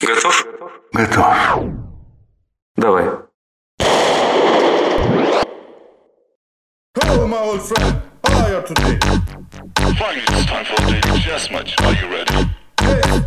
[0.00, 0.46] Готов?
[0.92, 1.64] Готов.
[2.76, 3.23] Давай.
[7.14, 8.02] Hello, my old friend.
[8.26, 8.98] How are you today?
[10.00, 11.76] Finally, it's time for a daily chess match.
[11.82, 12.50] Are you ready?
[12.82, 13.22] Yes.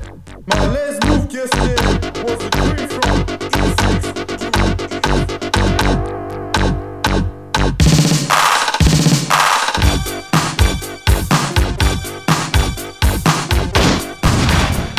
[0.45, 1.75] My last move yesterday
[2.21, 4.03] was a queen from G6.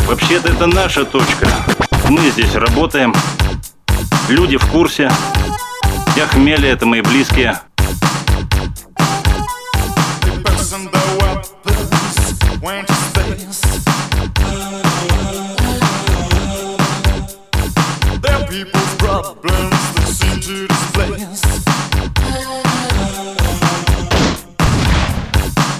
[0.06, 1.47] Вообще-то это наша точка.
[2.09, 3.14] Мы здесь работаем.
[4.30, 5.11] Люди в курсе.
[6.16, 7.61] Яхмели это мои близкие.
[12.69, 13.61] Went to space.
[18.20, 21.41] Their people's problems they seem to displace.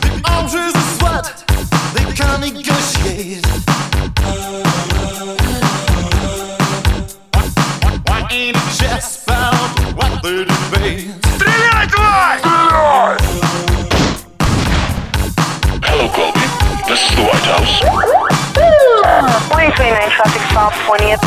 [0.03, 1.27] The arms raise the sweat,
[1.95, 3.47] they can't negotiate.
[8.07, 11.15] Why ain't it just about what they debate?
[15.83, 16.58] Hello, Colby.
[16.88, 17.82] This is the White House.
[19.50, 21.22] 139 traffic stop 20th.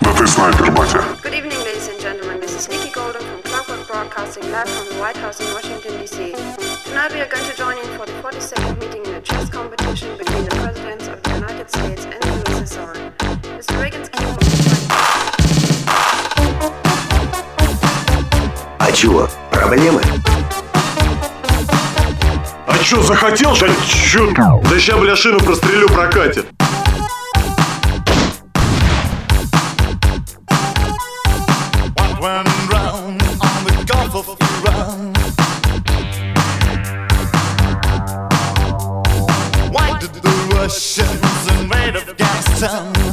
[0.00, 1.02] Да ты снайпер, батя.
[1.22, 2.40] Good evening, ladies and gentlemen.
[2.40, 6.34] This is Nikki Golden from Clockwork Broadcasting live from the White House in Washington, D.C.
[6.84, 10.16] Tonight we are going to join in for the 42nd meeting in a chess competition
[10.18, 13.23] between the presidents of the United States and the USSR.
[19.05, 19.29] Чего?
[19.51, 20.01] Проблемы?
[22.67, 23.55] А чё, захотел?
[23.55, 24.31] Да чё?
[24.33, 26.47] Да ща, бля, шину прострелю, прокатит.
[40.65, 43.04] Russians invade Afghanistan?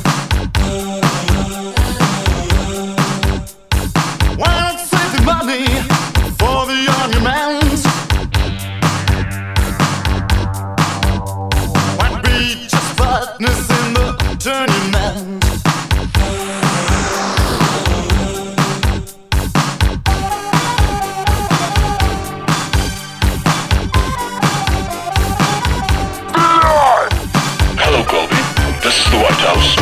[28.93, 29.77] This.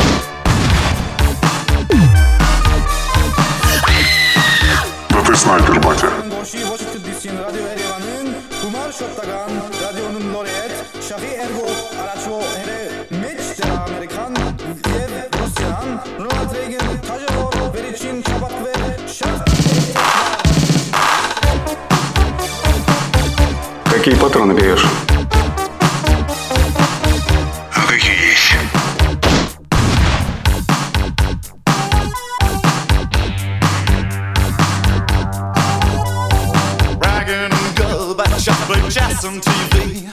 [5.27, 6.11] Ты снайпер, батя.
[23.91, 24.85] Какие патроны берешь?
[39.21, 40.09] some TV.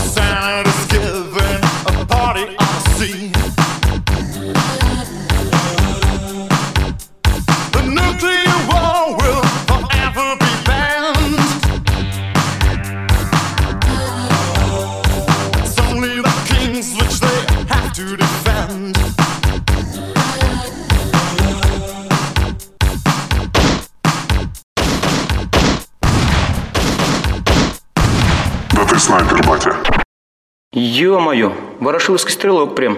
[0.00, 2.56] Santa's giving a party.
[28.94, 29.76] Ты снайпер, батя.
[30.72, 32.96] Ё-моё, ворошиловский стрелок прям.